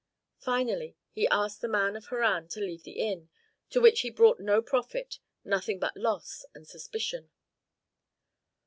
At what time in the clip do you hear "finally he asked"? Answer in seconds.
0.39-1.61